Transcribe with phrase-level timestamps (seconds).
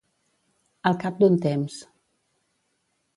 [0.91, 1.77] Al cap d'un temps.